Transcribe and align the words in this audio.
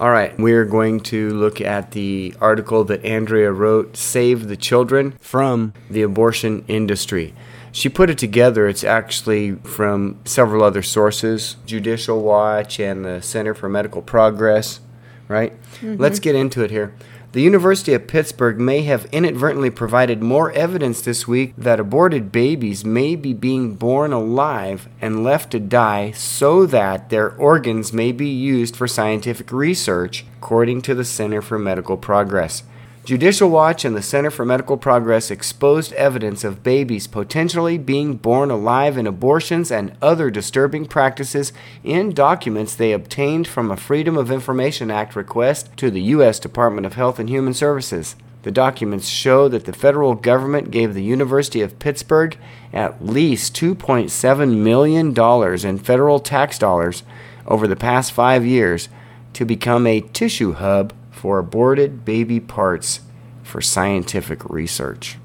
All 0.00 0.10
right, 0.10 0.34
we're 0.38 0.64
going 0.64 1.00
to 1.00 1.28
look 1.28 1.60
at 1.60 1.90
the 1.90 2.34
article 2.40 2.84
that 2.84 3.04
Andrea 3.04 3.52
wrote, 3.52 3.98
Save 3.98 4.48
the 4.48 4.56
Children 4.56 5.12
from 5.20 5.74
the 5.90 6.00
Abortion 6.00 6.64
Industry. 6.68 7.34
She 7.70 7.90
put 7.90 8.08
it 8.08 8.16
together. 8.16 8.66
It's 8.66 8.82
actually 8.82 9.56
from 9.56 10.18
several 10.24 10.64
other 10.64 10.80
sources 10.80 11.56
Judicial 11.66 12.22
Watch 12.22 12.80
and 12.80 13.04
the 13.04 13.20
Center 13.20 13.52
for 13.52 13.68
Medical 13.68 14.00
Progress, 14.00 14.80
right? 15.28 15.52
Mm-hmm. 15.82 15.96
Let's 16.00 16.18
get 16.18 16.34
into 16.34 16.64
it 16.64 16.70
here. 16.70 16.94
The 17.32 17.42
University 17.42 17.94
of 17.94 18.08
Pittsburgh 18.08 18.58
may 18.58 18.82
have 18.82 19.06
inadvertently 19.12 19.70
provided 19.70 20.20
more 20.20 20.50
evidence 20.50 21.00
this 21.00 21.28
week 21.28 21.54
that 21.56 21.78
aborted 21.78 22.32
babies 22.32 22.84
may 22.84 23.14
be 23.14 23.32
being 23.32 23.76
born 23.76 24.12
alive 24.12 24.88
and 25.00 25.22
left 25.22 25.52
to 25.52 25.60
die 25.60 26.10
so 26.10 26.66
that 26.66 27.08
their 27.08 27.30
organs 27.36 27.92
may 27.92 28.10
be 28.10 28.28
used 28.28 28.74
for 28.74 28.88
scientific 28.88 29.52
research, 29.52 30.24
according 30.38 30.82
to 30.82 30.94
the 30.96 31.04
Center 31.04 31.40
for 31.40 31.56
Medical 31.56 31.96
Progress. 31.96 32.64
Judicial 33.10 33.50
Watch 33.50 33.84
and 33.84 33.96
the 33.96 34.02
Center 34.02 34.30
for 34.30 34.44
Medical 34.44 34.76
Progress 34.76 35.32
exposed 35.32 35.92
evidence 35.94 36.44
of 36.44 36.62
babies 36.62 37.08
potentially 37.08 37.76
being 37.76 38.14
born 38.14 38.52
alive 38.52 38.96
in 38.96 39.04
abortions 39.04 39.72
and 39.72 39.96
other 40.00 40.30
disturbing 40.30 40.86
practices 40.86 41.52
in 41.82 42.12
documents 42.12 42.72
they 42.72 42.92
obtained 42.92 43.48
from 43.48 43.68
a 43.68 43.76
Freedom 43.76 44.16
of 44.16 44.30
Information 44.30 44.92
Act 44.92 45.16
request 45.16 45.76
to 45.76 45.90
the 45.90 46.02
U.S. 46.02 46.38
Department 46.38 46.86
of 46.86 46.94
Health 46.94 47.18
and 47.18 47.28
Human 47.28 47.52
Services. 47.52 48.14
The 48.44 48.52
documents 48.52 49.08
show 49.08 49.48
that 49.48 49.64
the 49.64 49.72
federal 49.72 50.14
government 50.14 50.70
gave 50.70 50.94
the 50.94 51.02
University 51.02 51.62
of 51.62 51.80
Pittsburgh 51.80 52.38
at 52.72 53.04
least 53.04 53.56
$2.7 53.56 54.56
million 54.56 55.66
in 55.66 55.78
federal 55.80 56.20
tax 56.20 56.60
dollars 56.60 57.02
over 57.44 57.66
the 57.66 57.74
past 57.74 58.12
five 58.12 58.46
years 58.46 58.88
to 59.32 59.44
become 59.44 59.88
a 59.88 60.00
tissue 60.00 60.52
hub 60.52 60.92
for 61.20 61.38
aborted 61.38 62.02
baby 62.02 62.40
parts 62.40 63.00
for 63.42 63.60
scientific 63.60 64.42
research. 64.48 65.18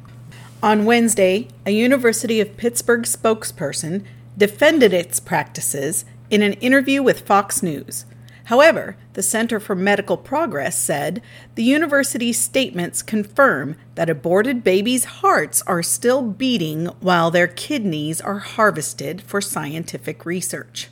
On 0.61 0.83
Wednesday, 0.83 1.47
a 1.65 1.71
University 1.71 2.41
of 2.41 2.57
Pittsburgh 2.57 3.03
spokesperson 3.03 4.03
defended 4.37 4.91
its 4.91 5.21
practices 5.21 6.03
in 6.29 6.41
an 6.41 6.51
interview 6.53 7.01
with 7.01 7.21
Fox 7.21 7.63
News. 7.63 8.03
However, 8.45 8.97
the 9.13 9.23
Center 9.23 9.57
for 9.57 9.73
Medical 9.73 10.17
Progress 10.17 10.77
said 10.77 11.21
the 11.55 11.63
university's 11.63 12.41
statements 12.41 13.01
confirm 13.01 13.77
that 13.95 14.09
aborted 14.09 14.65
babies' 14.65 15.05
hearts 15.05 15.61
are 15.61 15.81
still 15.81 16.21
beating 16.21 16.87
while 16.99 17.31
their 17.31 17.47
kidneys 17.47 18.19
are 18.19 18.39
harvested 18.39 19.21
for 19.21 19.39
scientific 19.39 20.25
research. 20.25 20.89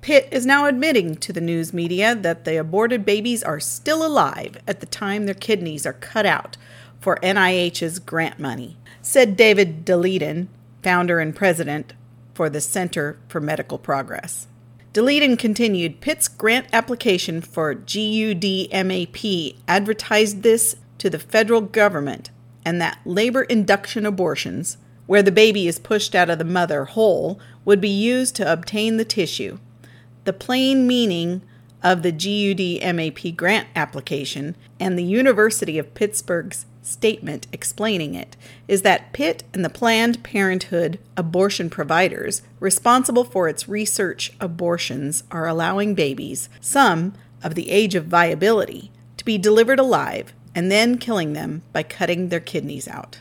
Pitt 0.00 0.28
is 0.30 0.46
now 0.46 0.64
admitting 0.64 1.16
to 1.16 1.32
the 1.32 1.42
news 1.42 1.74
media 1.74 2.14
that 2.14 2.44
the 2.46 2.56
aborted 2.56 3.04
babies 3.04 3.42
are 3.42 3.60
still 3.60 4.04
alive 4.04 4.56
at 4.66 4.80
the 4.80 4.86
time 4.86 5.26
their 5.26 5.34
kidneys 5.34 5.84
are 5.84 5.92
cut 5.92 6.24
out 6.24 6.56
for 7.00 7.18
NIH's 7.22 7.98
grant 7.98 8.38
money, 8.38 8.78
said 9.02 9.36
David 9.36 9.84
Daleiden, 9.84 10.48
founder 10.82 11.20
and 11.20 11.36
president 11.36 11.92
for 12.32 12.48
the 12.48 12.62
Center 12.62 13.18
for 13.28 13.40
Medical 13.40 13.76
Progress. 13.76 14.46
Daleiden 14.94 15.38
continued 15.38 16.00
Pitt's 16.00 16.28
grant 16.28 16.66
application 16.72 17.42
for 17.42 17.74
GUDMAP 17.74 19.56
advertised 19.68 20.42
this 20.42 20.76
to 20.96 21.10
the 21.10 21.18
federal 21.18 21.60
government 21.60 22.30
and 22.64 22.80
that 22.80 22.98
labor 23.04 23.42
induction 23.42 24.06
abortions, 24.06 24.78
where 25.06 25.22
the 25.22 25.30
baby 25.30 25.68
is 25.68 25.78
pushed 25.78 26.14
out 26.14 26.30
of 26.30 26.38
the 26.38 26.44
mother 26.44 26.86
whole, 26.86 27.38
would 27.66 27.82
be 27.82 27.88
used 27.88 28.34
to 28.36 28.50
obtain 28.50 28.96
the 28.96 29.04
tissue. 29.04 29.58
The 30.30 30.34
plain 30.34 30.86
meaning 30.86 31.42
of 31.82 32.02
the 32.02 32.12
GUDMAP 32.12 33.34
grant 33.34 33.66
application 33.74 34.54
and 34.78 34.96
the 34.96 35.02
University 35.02 35.76
of 35.76 35.92
Pittsburgh's 35.92 36.66
statement 36.82 37.48
explaining 37.52 38.14
it 38.14 38.36
is 38.68 38.82
that 38.82 39.12
Pitt 39.12 39.42
and 39.52 39.64
the 39.64 39.68
Planned 39.68 40.22
Parenthood 40.22 41.00
abortion 41.16 41.68
providers 41.68 42.42
responsible 42.60 43.24
for 43.24 43.48
its 43.48 43.68
research 43.68 44.32
abortions 44.38 45.24
are 45.32 45.48
allowing 45.48 45.96
babies, 45.96 46.48
some 46.60 47.14
of 47.42 47.56
the 47.56 47.68
age 47.68 47.96
of 47.96 48.04
viability, 48.04 48.92
to 49.16 49.24
be 49.24 49.36
delivered 49.36 49.80
alive 49.80 50.32
and 50.54 50.70
then 50.70 50.96
killing 50.96 51.32
them 51.32 51.62
by 51.72 51.82
cutting 51.82 52.28
their 52.28 52.38
kidneys 52.38 52.86
out. 52.86 53.18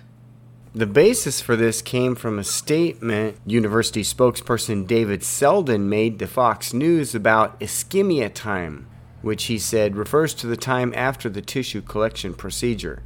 The 0.75 0.85
basis 0.85 1.41
for 1.41 1.55
this 1.55 1.81
came 1.81 2.13
from 2.13 2.37
a 2.37 2.43
statement 2.43 3.37
university 3.43 4.03
spokesperson 4.03 4.85
David 4.85 5.21
Seldin 5.21 5.89
made 5.89 6.19
to 6.19 6.27
Fox 6.27 6.73
News 6.75 7.15
about 7.15 7.59
ischemia 7.59 8.31
time, 8.31 8.87
which 9.23 9.45
he 9.45 9.57
said 9.57 9.95
refers 9.95 10.35
to 10.35 10.45
the 10.45 10.55
time 10.55 10.93
after 10.95 11.27
the 11.27 11.41
tissue 11.41 11.81
collection 11.81 12.35
procedure. 12.35 13.01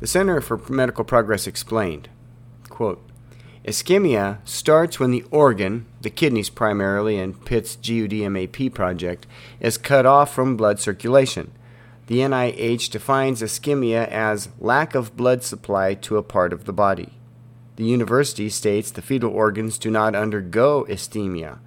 The 0.00 0.06
Center 0.06 0.40
for 0.40 0.56
Medical 0.70 1.04
Progress 1.04 1.46
explained, 1.46 2.08
quote, 2.70 3.06
Ischemia 3.66 4.38
starts 4.46 4.98
when 4.98 5.10
the 5.10 5.24
organ, 5.30 5.84
the 6.00 6.08
kidneys 6.08 6.48
primarily 6.48 7.18
in 7.18 7.34
Pitt's 7.34 7.76
GUDMAP 7.76 8.72
project, 8.72 9.26
is 9.60 9.76
cut 9.76 10.06
off 10.06 10.34
from 10.34 10.56
blood 10.56 10.80
circulation. 10.80 11.52
The 12.08 12.20
NIH 12.20 12.90
defines 12.90 13.42
ischemia 13.42 14.08
as 14.08 14.48
lack 14.58 14.94
of 14.94 15.14
blood 15.14 15.42
supply 15.42 15.92
to 15.92 16.16
a 16.16 16.22
part 16.22 16.54
of 16.54 16.64
the 16.64 16.72
body. 16.72 17.12
The 17.76 17.84
university 17.84 18.48
states 18.48 18.90
the 18.90 19.02
fetal 19.02 19.30
organs 19.30 19.76
do 19.76 19.90
not 19.90 20.14
undergo 20.14 20.86
ischemia, 20.88 21.58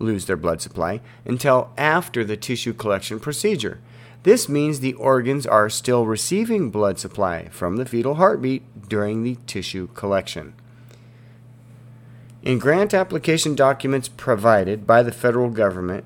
lose 0.00 0.26
their 0.26 0.36
blood 0.36 0.60
supply, 0.60 1.00
until 1.24 1.70
after 1.78 2.24
the 2.24 2.36
tissue 2.36 2.72
collection 2.72 3.20
procedure. 3.20 3.78
This 4.24 4.48
means 4.48 4.80
the 4.80 4.94
organs 4.94 5.46
are 5.46 5.70
still 5.70 6.04
receiving 6.04 6.70
blood 6.70 6.98
supply 6.98 7.46
from 7.50 7.76
the 7.76 7.86
fetal 7.86 8.16
heartbeat 8.16 8.88
during 8.88 9.22
the 9.22 9.36
tissue 9.46 9.86
collection. 9.94 10.54
In 12.42 12.58
grant 12.58 12.92
application 12.92 13.54
documents 13.54 14.08
provided 14.08 14.84
by 14.84 15.04
the 15.04 15.12
federal 15.12 15.50
government, 15.50 16.04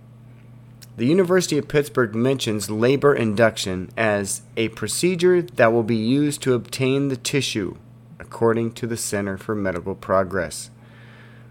the 1.00 1.06
University 1.06 1.56
of 1.56 1.66
Pittsburgh 1.66 2.14
mentions 2.14 2.68
labor 2.68 3.14
induction 3.14 3.90
as 3.96 4.42
a 4.54 4.68
procedure 4.68 5.40
that 5.40 5.72
will 5.72 5.82
be 5.82 5.96
used 5.96 6.42
to 6.42 6.52
obtain 6.52 7.08
the 7.08 7.16
tissue, 7.16 7.74
according 8.18 8.72
to 8.72 8.86
the 8.86 8.98
Center 8.98 9.38
for 9.38 9.54
Medical 9.54 9.94
Progress. 9.94 10.68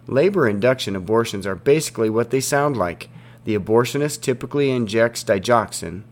Labor 0.06 0.48
induction 0.48 0.96
abortions 0.96 1.48
are 1.48 1.56
basically 1.56 2.12
what 2.12 2.30
they 2.30 2.40
sound 2.40 2.78
like. 2.78 3.10
The 3.46 3.58
abortionist 3.58 4.22
typically 4.22 4.70
injects 4.70 5.24
digoxin 5.24 6.04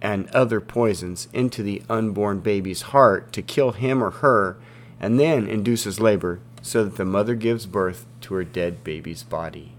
and 0.00 0.30
other 0.30 0.62
poisons 0.62 1.28
into 1.34 1.62
the 1.62 1.82
unborn 1.90 2.40
baby's 2.40 2.80
heart 2.80 3.30
to 3.34 3.42
kill 3.42 3.72
him 3.72 4.02
or 4.02 4.10
her 4.10 4.56
and 4.98 5.20
then 5.20 5.46
induces 5.46 6.00
labor 6.00 6.40
so 6.62 6.82
that 6.82 6.96
the 6.96 7.04
mother 7.04 7.34
gives 7.34 7.66
birth 7.66 8.06
to 8.22 8.32
her 8.32 8.44
dead 8.44 8.82
baby's 8.82 9.22
body. 9.22 9.73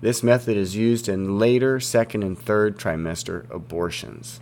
This 0.00 0.22
method 0.22 0.56
is 0.56 0.76
used 0.76 1.08
in 1.08 1.38
later 1.38 1.80
second 1.80 2.22
and 2.22 2.38
third 2.38 2.78
trimester 2.78 3.50
abortions. 3.50 4.40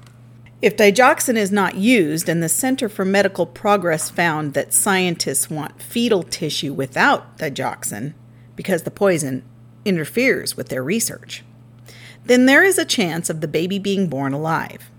If 0.60 0.76
digoxin 0.76 1.36
is 1.36 1.52
not 1.52 1.76
used, 1.76 2.28
and 2.28 2.42
the 2.42 2.48
Center 2.48 2.88
for 2.88 3.04
Medical 3.04 3.46
Progress 3.46 4.10
found 4.10 4.54
that 4.54 4.74
scientists 4.74 5.50
want 5.50 5.82
fetal 5.82 6.22
tissue 6.22 6.72
without 6.72 7.38
digoxin 7.38 8.14
because 8.54 8.82
the 8.82 8.90
poison 8.90 9.42
interferes 9.84 10.56
with 10.56 10.68
their 10.68 10.82
research, 10.82 11.44
then 12.24 12.46
there 12.46 12.64
is 12.64 12.78
a 12.78 12.84
chance 12.84 13.30
of 13.30 13.40
the 13.40 13.48
baby 13.48 13.78
being 13.78 14.08
born 14.08 14.32
alive. 14.32 14.90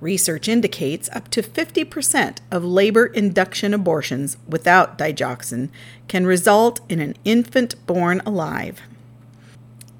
Research 0.00 0.46
indicates 0.48 1.08
up 1.12 1.28
to 1.30 1.42
50% 1.42 2.38
of 2.50 2.64
labor 2.64 3.06
induction 3.06 3.74
abortions 3.74 4.36
without 4.48 4.98
digoxin 4.98 5.70
can 6.06 6.26
result 6.26 6.80
in 6.88 7.00
an 7.00 7.14
infant 7.24 7.74
born 7.86 8.20
alive. 8.24 8.82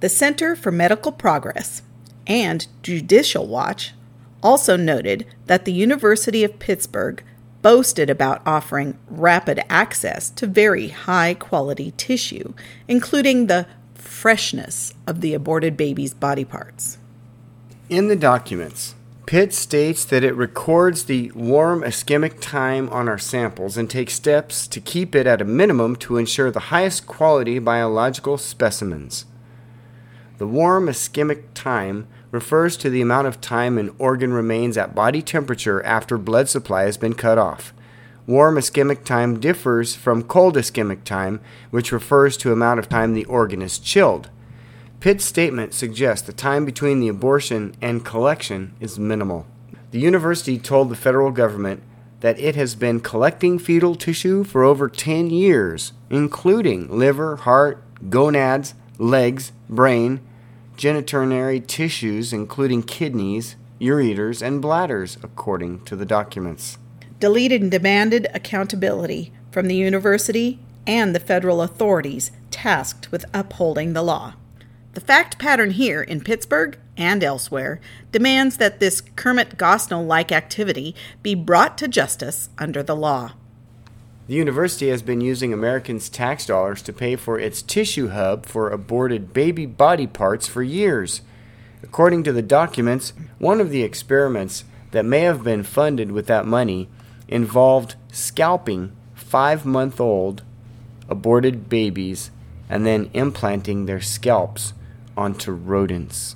The 0.01 0.09
Center 0.11 0.55
for 0.55 0.71
Medical 0.71 1.11
Progress 1.11 1.81
and 2.27 2.67
Judicial 2.83 3.47
Watch 3.47 3.95
also 4.43 4.77
noted 4.77 5.27
that 5.47 5.65
the 5.65 5.73
University 5.73 6.45
of 6.45 6.59
Pittsburgh 6.59 7.23
boasted 7.63 8.11
about 8.11 8.43
offering 8.47 8.99
rapid 9.09 9.65
access 9.71 10.29
to 10.31 10.47
very 10.47 10.89
high 10.89 11.33
quality 11.33 11.95
tissue, 11.97 12.53
including 12.87 13.47
the 13.47 13.67
freshness 13.95 14.93
of 15.07 15.23
the 15.23 15.33
aborted 15.33 15.79
baby's 15.79 16.13
body 16.13 16.45
parts. 16.45 16.99
In 17.89 18.09
the 18.09 18.17
documents, 18.17 18.95
Pitt 19.25 19.55
states 19.55 20.05
that 20.05 20.23
it 20.23 20.35
records 20.35 21.05
the 21.05 21.33
warm 21.33 21.81
ischemic 21.81 22.41
time 22.41 22.91
on 22.91 23.09
our 23.09 23.19
samples 23.19 23.79
and 23.79 23.89
takes 23.89 24.13
steps 24.13 24.69
to 24.69 24.81
keep 24.81 25.15
it 25.15 25.27
at 25.27 25.41
a 25.41 25.47
minimum 25.47 25.97
to 25.97 26.19
ensure 26.19 26.51
the 26.51 26.69
highest 26.69 27.07
quality 27.07 27.59
biological 27.59 28.37
specimens. 28.37 29.25
The 30.38 30.47
warm 30.47 30.87
ischemic 30.87 31.44
time 31.55 32.06
refers 32.31 32.77
to 32.79 32.91
the 32.91 33.00
amount 33.00 33.27
of 33.27 33.41
time 33.41 33.79
an 33.79 33.94
organ 33.99 34.35
remains 34.35 34.77
at 34.77 34.94
body 34.94 35.23
temperature 35.23 35.83
after 35.83 36.19
blood 36.19 36.49
supply 36.49 36.83
has 36.83 36.99
been 36.99 37.15
cut 37.15 37.38
off. 37.38 37.73
Warm 38.27 38.56
ischemic 38.56 39.05
time 39.05 39.41
differs 39.41 39.94
from 39.94 40.25
cold 40.25 40.56
ischemic 40.56 41.05
time, 41.05 41.41
which 41.71 41.93
refers 41.93 42.37
to 42.38 42.53
amount 42.53 42.81
of 42.81 42.88
time 42.88 43.15
the 43.15 43.25
organ 43.25 43.62
is 43.62 43.79
chilled. 43.79 44.29
Pitt's 45.00 45.25
statement 45.25 45.73
suggests 45.73 46.27
the 46.27 46.33
time 46.33 46.65
between 46.65 47.00
the 47.00 47.09
abortion 47.09 47.75
and 47.81 48.05
collection 48.05 48.75
is 48.81 48.99
minimal. 48.99 49.47
The 49.93 50.00
university 50.00 50.59
told 50.59 50.91
the 50.91 50.97
federal 50.97 51.31
government 51.31 51.83
that 52.21 52.38
it 52.41 52.56
has 52.56 52.75
been 52.75 53.00
collecting 53.00 53.59
fetal 53.59 53.94
tissue 53.94 54.43
for 54.43 54.65
over 54.65 54.88
10 54.88 55.31
years, 55.31 55.93
including 56.11 56.91
liver, 56.91 57.37
heart, 57.37 57.83
gonads, 58.11 58.75
legs, 58.99 59.53
brain, 59.69 60.21
genitourinary 60.77 61.67
tissues, 61.67 62.33
including 62.33 62.83
kidneys, 62.83 63.57
ureters, 63.81 64.43
and 64.43 64.61
bladders, 64.63 65.17
according 65.23 65.85
to 65.85 65.97
the 65.97 66.07
documents 66.07 66.79
Daleiden 67.19 67.63
and 67.63 67.71
demanded 67.71 68.27
accountability 68.35 69.33
from 69.51 69.69
the 69.69 69.77
university 69.77 70.59
and 70.87 71.15
the 71.15 71.21
federal 71.21 71.63
authorities 71.63 72.31
tasked 72.51 73.11
with 73.11 73.25
upholding 73.33 73.95
the 73.95 74.03
law. 74.03 74.35
The 74.93 75.01
fact 75.01 75.39
pattern 75.39 75.71
here 75.71 76.03
in 76.03 76.21
Pittsburgh 76.21 76.79
and 76.97 77.25
elsewhere 77.25 77.81
demands 78.13 78.59
that 78.59 78.81
this 78.81 79.01
Kermit 79.01 79.57
Gosnell 79.57 80.07
like 80.07 80.31
activity 80.31 80.95
be 81.23 81.35
brought 81.35 81.79
to 81.79 81.89
justice 81.89 82.51
under 82.59 82.83
the 82.83 82.97
law. 82.97 83.33
The 84.26 84.34
university 84.34 84.88
has 84.88 85.02
been 85.02 85.20
using 85.20 85.52
Americans' 85.52 86.08
tax 86.08 86.46
dollars 86.46 86.82
to 86.82 86.93
pay 86.93 87.14
for 87.14 87.38
its 87.38 87.62
tissue 87.62 88.08
hub 88.08 88.44
for 88.44 88.70
aborted 88.70 89.32
baby 89.32 89.67
body 89.67 90.08
parts 90.08 90.49
for 90.49 90.64
years. 90.64 91.23
According 91.82 92.25
to 92.25 92.32
the 92.32 92.43
documents, 92.43 93.12
one 93.38 93.61
of 93.61 93.70
the 93.70 93.84
experiments 93.84 94.64
that 94.90 95.05
may 95.05 95.20
have 95.20 95.44
been 95.44 95.62
funded 95.62 96.11
with 96.11 96.26
that 96.26 96.44
money 96.44 96.88
involved 97.28 97.94
scalping 98.11 98.96
five 99.14 99.64
month 99.64 100.00
old 100.00 100.43
aborted 101.08 101.69
babies 101.69 102.31
and 102.69 102.84
then 102.84 103.11
implanting 103.14 103.87
their 103.87 104.00
scalps 104.00 104.73
onto 105.17 105.52
rodents. 105.52 106.34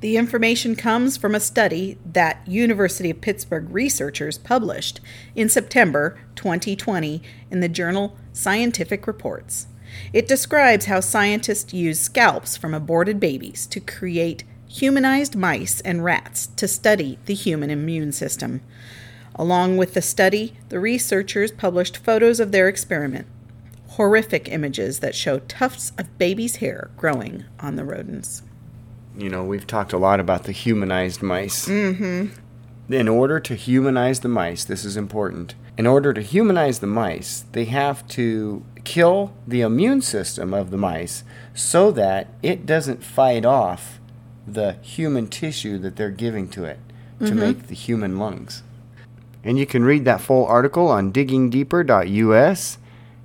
The 0.00 0.18
information 0.18 0.76
comes 0.76 1.16
from 1.16 1.34
a 1.34 1.40
study 1.40 1.96
that 2.04 2.46
University 2.46 3.10
of 3.10 3.22
Pittsburgh 3.22 3.68
researchers 3.70 4.36
published 4.36 5.00
in 5.34 5.48
September 5.48 6.18
2020 6.34 7.22
in 7.50 7.60
the 7.60 7.68
journal 7.68 8.16
Scientific 8.34 9.06
Reports. 9.06 9.68
It 10.12 10.28
describes 10.28 10.84
how 10.84 11.00
scientists 11.00 11.72
use 11.72 11.98
scalps 11.98 12.58
from 12.58 12.74
aborted 12.74 13.18
babies 13.18 13.66
to 13.68 13.80
create 13.80 14.44
humanized 14.68 15.34
mice 15.34 15.80
and 15.80 16.04
rats 16.04 16.48
to 16.56 16.68
study 16.68 17.18
the 17.24 17.34
human 17.34 17.70
immune 17.70 18.12
system. 18.12 18.60
Along 19.34 19.78
with 19.78 19.94
the 19.94 20.02
study, 20.02 20.58
the 20.68 20.80
researchers 20.80 21.52
published 21.52 21.96
photos 21.96 22.38
of 22.38 22.52
their 22.52 22.68
experiment 22.68 23.26
horrific 23.96 24.46
images 24.50 25.00
that 25.00 25.14
show 25.14 25.38
tufts 25.38 25.90
of 25.96 26.18
baby's 26.18 26.56
hair 26.56 26.90
growing 26.98 27.44
on 27.58 27.76
the 27.76 27.84
rodents. 27.84 28.42
You 29.16 29.30
know, 29.30 29.44
we've 29.44 29.66
talked 29.66 29.92
a 29.92 29.98
lot 29.98 30.20
about 30.20 30.44
the 30.44 30.52
humanized 30.52 31.22
mice. 31.22 31.66
Mm-hmm. 31.66 32.26
In 32.92 33.08
order 33.08 33.40
to 33.40 33.54
humanize 33.54 34.20
the 34.20 34.28
mice, 34.28 34.64
this 34.64 34.84
is 34.84 34.96
important. 34.96 35.54
In 35.78 35.86
order 35.86 36.12
to 36.12 36.22
humanize 36.22 36.78
the 36.78 36.86
mice, 36.86 37.44
they 37.52 37.64
have 37.64 38.06
to 38.08 38.64
kill 38.84 39.32
the 39.46 39.62
immune 39.62 40.00
system 40.00 40.54
of 40.54 40.70
the 40.70 40.76
mice 40.76 41.24
so 41.54 41.90
that 41.92 42.28
it 42.42 42.64
doesn't 42.64 43.02
fight 43.02 43.44
off 43.44 43.98
the 44.46 44.74
human 44.82 45.26
tissue 45.26 45.78
that 45.78 45.96
they're 45.96 46.10
giving 46.10 46.48
to 46.48 46.64
it 46.64 46.78
to 47.18 47.26
mm-hmm. 47.26 47.40
make 47.40 47.66
the 47.66 47.74
human 47.74 48.18
lungs. 48.18 48.62
And 49.42 49.58
you 49.58 49.66
can 49.66 49.84
read 49.84 50.04
that 50.04 50.20
full 50.20 50.46
article 50.46 50.88
on 50.88 51.12
diggingdeeper.us. 51.12 52.78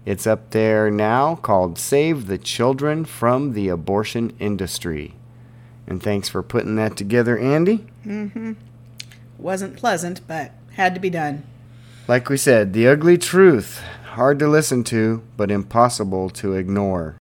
It's 0.06 0.28
up 0.28 0.50
there 0.50 0.90
now 0.90 1.36
called 1.36 1.78
Save 1.78 2.28
the 2.28 2.38
Children 2.38 3.06
from 3.06 3.54
the 3.54 3.70
Abortion 3.70 4.34
Industry. 4.40 5.14
And 5.88 6.02
thanks 6.02 6.30
for 6.30 6.44
putting 6.44 6.76
that 6.76 6.96
together, 6.96 7.38
Andy. 7.38 7.86
Mm-hmm. 8.06 8.54
Wasn't 9.38 9.78
pleasant, 9.78 10.22
but 10.28 10.52
had 10.74 10.94
to 10.94 11.02
be 11.02 11.10
done. 11.10 11.44
Like 12.08 12.30
we 12.30 12.38
said, 12.38 12.74
the 12.74 12.88
ugly 12.88 13.18
truth. 13.18 13.82
Hard 14.14 14.40
to 14.40 14.48
listen 14.48 14.84
to, 14.86 15.24
but 15.38 15.52
impossible 15.52 16.30
to 16.32 16.54
ignore. 16.54 17.18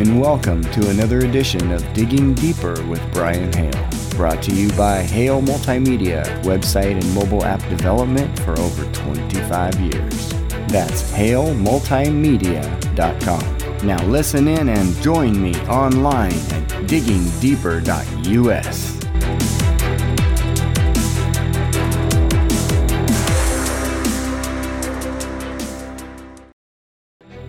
and 0.00 0.18
welcome 0.18 0.62
to 0.72 0.88
another 0.88 1.18
edition 1.18 1.70
of 1.72 1.92
Digging 1.92 2.32
Deeper 2.32 2.82
with 2.86 3.02
Brian 3.12 3.52
Hale. 3.52 3.88
Brought 4.16 4.42
to 4.44 4.54
you 4.54 4.72
by 4.72 5.02
Hale 5.02 5.42
Multimedia, 5.42 6.24
website 6.42 6.92
and 6.92 7.14
mobile 7.14 7.44
app 7.44 7.60
development 7.68 8.38
for 8.38 8.58
over 8.58 8.90
25 8.92 9.78
years. 9.78 10.39
That's 10.70 11.02
halemultimedia.com. 11.12 13.86
Now 13.86 14.04
listen 14.06 14.46
in 14.46 14.68
and 14.68 14.94
join 15.02 15.42
me 15.42 15.54
online 15.62 16.32
at 16.32 16.68
diggingdeeper.us. 16.86 19.00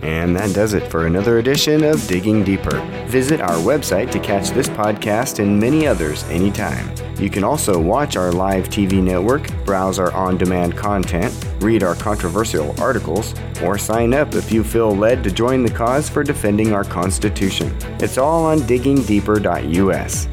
And 0.01 0.35
that 0.35 0.56
does 0.56 0.74
it 0.74 0.89
for 0.89 1.06
another 1.06 1.38
edition 1.38 1.83
of 1.83 2.07
Digging 2.07 2.44
Deeper. 2.44 2.79
Visit 3.07 3.41
our 3.41 3.57
website 3.57 4.09
to 4.12 4.19
catch 4.19 4.50
this 4.50 4.67
podcast 4.69 5.38
and 5.39 5.59
many 5.59 5.85
others 5.85 6.24
anytime. 6.24 6.89
You 7.21 7.29
can 7.29 7.44
also 7.44 7.79
watch 7.79 8.18
our 8.18 8.31
live 8.31 8.68
TV 8.68 9.01
network, 9.01 9.47
browse 9.63 10.00
our 10.00 10.12
on 10.12 10.38
demand 10.39 10.75
content, 10.75 11.31
read 11.59 11.83
our 11.83 11.94
controversial 11.94 12.73
articles, 12.81 13.35
or 13.62 13.77
sign 13.77 14.15
up 14.15 14.34
if 14.34 14.51
you 14.51 14.63
feel 14.63 14.96
led 14.96 15.24
to 15.24 15.31
join 15.31 15.62
the 15.62 15.69
cause 15.69 16.10
for 16.10 16.24
defending 16.24 16.74
our 16.74 16.84
Constitution. 16.84 17.77
It's 18.00 18.17
all 18.17 18.43
on 18.43 18.62
diggingdeeper.us. 18.62 20.27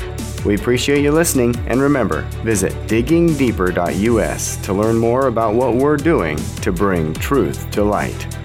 We 0.47 0.55
appreciate 0.55 1.03
you 1.03 1.13
listening, 1.13 1.55
and 1.67 1.79
remember, 1.79 2.23
visit 2.43 2.73
diggingdeeper.us 2.87 4.57
to 4.65 4.73
learn 4.73 4.97
more 4.97 5.27
about 5.27 5.55
what 5.55 5.75
we're 5.75 5.99
doing 5.99 6.39
to 6.63 6.73
bring 6.73 7.13
truth 7.13 7.71
to 7.73 7.85
light. 7.85 8.38